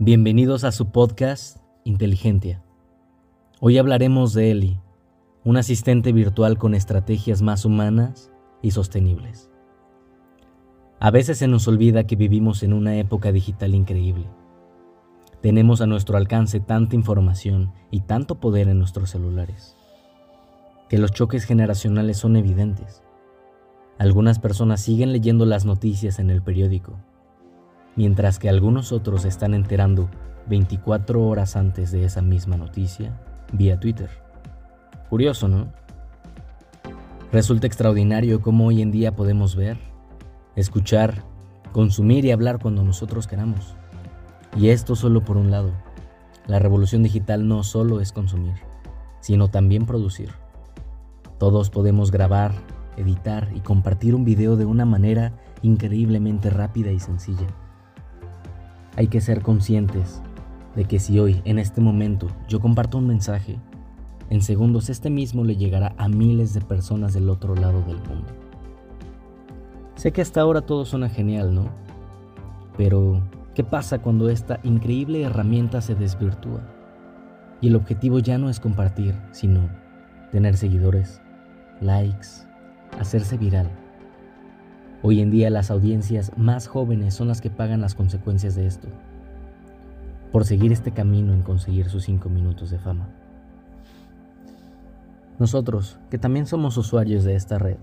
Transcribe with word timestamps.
Bienvenidos 0.00 0.62
a 0.62 0.70
su 0.70 0.92
podcast 0.92 1.56
Inteligentia. 1.82 2.62
Hoy 3.58 3.78
hablaremos 3.78 4.32
de 4.32 4.52
Eli, 4.52 4.80
un 5.42 5.56
asistente 5.56 6.12
virtual 6.12 6.56
con 6.56 6.76
estrategias 6.76 7.42
más 7.42 7.64
humanas 7.64 8.30
y 8.62 8.70
sostenibles. 8.70 9.50
A 11.00 11.10
veces 11.10 11.38
se 11.38 11.48
nos 11.48 11.66
olvida 11.66 12.06
que 12.06 12.14
vivimos 12.14 12.62
en 12.62 12.74
una 12.74 12.96
época 12.96 13.32
digital 13.32 13.74
increíble. 13.74 14.28
Tenemos 15.40 15.80
a 15.80 15.88
nuestro 15.88 16.16
alcance 16.16 16.60
tanta 16.60 16.94
información 16.94 17.72
y 17.90 18.02
tanto 18.02 18.36
poder 18.38 18.68
en 18.68 18.78
nuestros 18.78 19.10
celulares, 19.10 19.76
que 20.88 20.98
los 20.98 21.10
choques 21.10 21.42
generacionales 21.42 22.18
son 22.18 22.36
evidentes. 22.36 23.02
Algunas 23.98 24.38
personas 24.38 24.80
siguen 24.80 25.10
leyendo 25.10 25.44
las 25.44 25.64
noticias 25.64 26.20
en 26.20 26.30
el 26.30 26.40
periódico 26.40 27.00
mientras 27.98 28.38
que 28.38 28.48
algunos 28.48 28.92
otros 28.92 29.22
se 29.22 29.28
están 29.28 29.54
enterando 29.54 30.08
24 30.48 31.20
horas 31.20 31.56
antes 31.56 31.90
de 31.90 32.04
esa 32.04 32.22
misma 32.22 32.56
noticia 32.56 33.20
vía 33.52 33.80
Twitter. 33.80 34.08
Curioso, 35.10 35.48
¿no? 35.48 35.72
Resulta 37.32 37.66
extraordinario 37.66 38.40
cómo 38.40 38.66
hoy 38.66 38.82
en 38.82 38.92
día 38.92 39.16
podemos 39.16 39.56
ver, 39.56 39.78
escuchar, 40.54 41.24
consumir 41.72 42.24
y 42.24 42.30
hablar 42.30 42.60
cuando 42.60 42.84
nosotros 42.84 43.26
queramos. 43.26 43.74
Y 44.56 44.68
esto 44.68 44.94
solo 44.94 45.24
por 45.24 45.36
un 45.36 45.50
lado. 45.50 45.72
La 46.46 46.60
revolución 46.60 47.02
digital 47.02 47.48
no 47.48 47.64
solo 47.64 48.00
es 48.00 48.12
consumir, 48.12 48.54
sino 49.20 49.48
también 49.48 49.86
producir. 49.86 50.30
Todos 51.38 51.68
podemos 51.68 52.12
grabar, 52.12 52.52
editar 52.96 53.48
y 53.56 53.60
compartir 53.60 54.14
un 54.14 54.24
video 54.24 54.54
de 54.54 54.66
una 54.66 54.84
manera 54.84 55.32
increíblemente 55.62 56.48
rápida 56.48 56.92
y 56.92 57.00
sencilla. 57.00 57.48
Hay 58.98 59.06
que 59.06 59.20
ser 59.20 59.42
conscientes 59.42 60.20
de 60.74 60.84
que 60.84 60.98
si 60.98 61.20
hoy, 61.20 61.40
en 61.44 61.60
este 61.60 61.80
momento, 61.80 62.26
yo 62.48 62.58
comparto 62.58 62.98
un 62.98 63.06
mensaje, 63.06 63.60
en 64.28 64.42
segundos 64.42 64.90
este 64.90 65.08
mismo 65.08 65.44
le 65.44 65.54
llegará 65.54 65.94
a 65.98 66.08
miles 66.08 66.52
de 66.52 66.60
personas 66.62 67.14
del 67.14 67.30
otro 67.30 67.54
lado 67.54 67.80
del 67.82 67.98
mundo. 67.98 68.26
Sé 69.94 70.10
que 70.10 70.20
hasta 70.20 70.40
ahora 70.40 70.62
todo 70.62 70.84
suena 70.84 71.08
genial, 71.08 71.54
¿no? 71.54 71.68
Pero, 72.76 73.22
¿qué 73.54 73.62
pasa 73.62 74.00
cuando 74.00 74.30
esta 74.30 74.58
increíble 74.64 75.22
herramienta 75.22 75.80
se 75.80 75.94
desvirtúa? 75.94 76.62
Y 77.60 77.68
el 77.68 77.76
objetivo 77.76 78.18
ya 78.18 78.36
no 78.36 78.50
es 78.50 78.58
compartir, 78.58 79.14
sino 79.30 79.68
tener 80.32 80.56
seguidores, 80.56 81.22
likes, 81.80 82.26
hacerse 82.98 83.38
viral. 83.38 83.70
Hoy 85.00 85.20
en 85.20 85.30
día 85.30 85.48
las 85.48 85.70
audiencias 85.70 86.32
más 86.36 86.66
jóvenes 86.66 87.14
son 87.14 87.28
las 87.28 87.40
que 87.40 87.50
pagan 87.50 87.80
las 87.80 87.94
consecuencias 87.94 88.56
de 88.56 88.66
esto, 88.66 88.88
por 90.32 90.44
seguir 90.44 90.72
este 90.72 90.90
camino 90.90 91.32
en 91.32 91.42
conseguir 91.42 91.88
sus 91.88 92.02
cinco 92.02 92.28
minutos 92.28 92.70
de 92.70 92.80
fama. 92.80 93.08
Nosotros, 95.38 96.00
que 96.10 96.18
también 96.18 96.46
somos 96.46 96.76
usuarios 96.76 97.22
de 97.22 97.36
esta 97.36 97.58
red, 97.58 97.76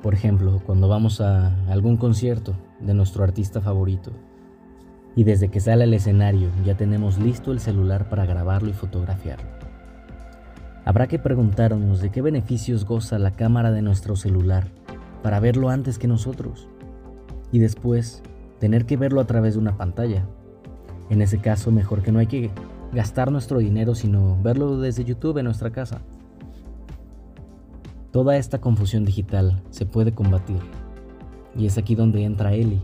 por 0.00 0.14
ejemplo, 0.14 0.62
cuando 0.64 0.86
vamos 0.86 1.20
a 1.20 1.56
algún 1.68 1.96
concierto 1.96 2.54
de 2.78 2.94
nuestro 2.94 3.24
artista 3.24 3.60
favorito, 3.60 4.12
y 5.16 5.24
desde 5.24 5.48
que 5.48 5.58
sale 5.58 5.84
al 5.84 5.92
escenario 5.92 6.50
ya 6.64 6.76
tenemos 6.76 7.18
listo 7.18 7.50
el 7.50 7.58
celular 7.58 8.08
para 8.08 8.26
grabarlo 8.26 8.70
y 8.70 8.74
fotografiarlo. 8.74 9.50
Habrá 10.84 11.08
que 11.08 11.18
preguntarnos 11.18 12.00
de 12.00 12.10
qué 12.10 12.22
beneficios 12.22 12.84
goza 12.84 13.18
la 13.18 13.32
cámara 13.32 13.72
de 13.72 13.82
nuestro 13.82 14.14
celular 14.14 14.68
para 15.22 15.40
verlo 15.40 15.68
antes 15.68 15.98
que 15.98 16.08
nosotros 16.08 16.68
y 17.52 17.58
después 17.58 18.22
tener 18.58 18.86
que 18.86 18.96
verlo 18.96 19.20
a 19.20 19.26
través 19.26 19.54
de 19.54 19.60
una 19.60 19.76
pantalla. 19.76 20.26
En 21.10 21.22
ese 21.22 21.38
caso, 21.38 21.70
mejor 21.70 22.02
que 22.02 22.12
no 22.12 22.18
hay 22.18 22.26
que 22.26 22.50
gastar 22.92 23.30
nuestro 23.30 23.58
dinero, 23.58 23.94
sino 23.94 24.40
verlo 24.42 24.78
desde 24.78 25.04
YouTube 25.04 25.38
en 25.38 25.44
nuestra 25.44 25.70
casa. 25.70 26.00
Toda 28.10 28.36
esta 28.36 28.60
confusión 28.60 29.04
digital 29.04 29.62
se 29.70 29.86
puede 29.86 30.12
combatir 30.12 30.60
y 31.56 31.66
es 31.66 31.78
aquí 31.78 31.94
donde 31.94 32.24
entra 32.24 32.54
Eli, 32.54 32.82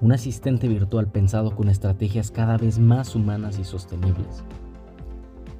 un 0.00 0.12
asistente 0.12 0.68
virtual 0.68 1.08
pensado 1.08 1.54
con 1.54 1.68
estrategias 1.68 2.30
cada 2.30 2.56
vez 2.56 2.78
más 2.78 3.14
humanas 3.14 3.58
y 3.58 3.64
sostenibles. 3.64 4.44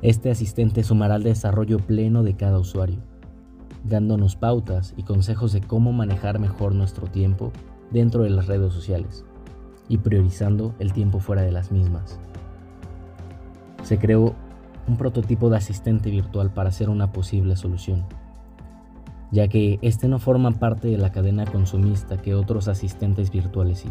Este 0.00 0.30
asistente 0.30 0.82
sumará 0.82 1.14
al 1.14 1.22
desarrollo 1.22 1.78
pleno 1.78 2.24
de 2.24 2.34
cada 2.34 2.58
usuario 2.58 3.11
dándonos 3.84 4.36
pautas 4.36 4.94
y 4.96 5.02
consejos 5.02 5.52
de 5.52 5.60
cómo 5.60 5.92
manejar 5.92 6.38
mejor 6.38 6.74
nuestro 6.74 7.06
tiempo 7.06 7.52
dentro 7.90 8.22
de 8.22 8.30
las 8.30 8.46
redes 8.46 8.72
sociales 8.72 9.24
y 9.88 9.98
priorizando 9.98 10.74
el 10.78 10.92
tiempo 10.92 11.18
fuera 11.18 11.42
de 11.42 11.52
las 11.52 11.72
mismas. 11.72 12.18
Se 13.82 13.98
creó 13.98 14.34
un 14.88 14.96
prototipo 14.96 15.50
de 15.50 15.56
asistente 15.56 16.10
virtual 16.10 16.50
para 16.50 16.70
ser 16.70 16.88
una 16.88 17.12
posible 17.12 17.56
solución, 17.56 18.04
ya 19.30 19.48
que 19.48 19.78
este 19.82 20.08
no 20.08 20.18
forma 20.18 20.50
parte 20.52 20.88
de 20.88 20.98
la 20.98 21.12
cadena 21.12 21.44
consumista 21.44 22.16
que 22.16 22.34
otros 22.34 22.68
asistentes 22.68 23.30
virtuales 23.30 23.80
sí. 23.80 23.90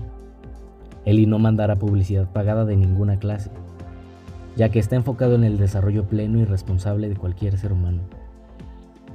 y 1.06 1.25
no 1.25 1.40
mandará 1.40 1.78
publicidad 1.78 2.31
pagada 2.31 2.66
de 2.66 2.75
ninguna 2.78 3.18
clase, 3.18 3.52
ya 4.56 4.69
que 4.69 4.79
está 4.79 4.96
enfocado 4.96 5.35
en 5.35 5.44
el 5.44 5.58
desarrollo 5.58 6.06
pleno 6.06 6.40
y 6.40 6.46
responsable 6.46 7.09
de 7.09 7.16
cualquier 7.16 7.58
ser 7.58 7.73
humano. 7.73 8.02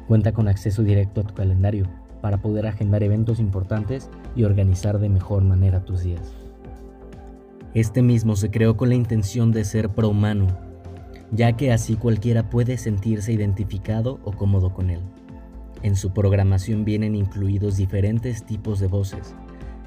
Cuenta 0.09 0.33
con 0.33 0.49
acceso 0.49 0.83
directo 0.83 1.21
a 1.21 1.25
tu 1.25 1.34
calendario 1.34 1.87
para 2.21 2.39
poder 2.39 2.67
agendar 2.67 3.03
eventos 3.03 3.41
importantes 3.41 4.11
y 4.34 4.44
organizar 4.44 4.99
de 4.99 5.09
mejor 5.09 5.43
manera 5.43 5.84
tus 5.84 6.03
días. 6.03 6.33
Este 7.75 8.03
mismo 8.03 8.37
se 8.37 8.50
creó 8.50 8.77
con 8.77 8.89
la 8.89 8.94
intención 8.94 9.53
de 9.53 9.65
ser 9.65 9.91
prohumano, 9.91 10.47
ya 11.31 11.56
que 11.56 11.72
así 11.72 11.97
cualquiera 11.97 12.49
puede 12.49 12.78
sentirse 12.78 13.33
identificado 13.33 14.21
o 14.25 14.33
cómodo 14.33 14.72
con 14.72 14.91
él. 14.91 15.00
En 15.83 15.94
su 15.94 16.12
programación 16.12 16.84
vienen 16.84 17.15
incluidos 17.15 17.77
diferentes 17.77 18.44
tipos 18.44 18.81
de 18.81 18.87
voces, 18.87 19.34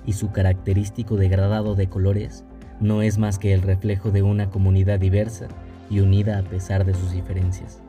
y 0.06 0.13
su 0.13 0.31
característico 0.31 1.18
degradado 1.18 1.75
de 1.75 1.88
colores 1.88 2.44
no 2.80 3.01
es 3.01 3.18
más 3.18 3.40
que 3.40 3.53
el 3.53 3.62
reflejo 3.62 4.12
de 4.12 4.22
una 4.22 4.50
comunidad 4.50 5.00
diversa 5.00 5.47
y 5.90 6.00
unida 6.00 6.38
a 6.38 6.44
pesar 6.44 6.86
de 6.86 6.94
sus 6.94 7.12
diferencias. 7.12 7.81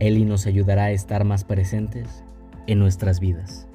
Eli 0.00 0.24
nos 0.24 0.46
ayudará 0.46 0.84
a 0.84 0.90
estar 0.92 1.24
más 1.24 1.44
presentes 1.44 2.24
en 2.66 2.78
nuestras 2.78 3.18
vidas. 3.18 3.66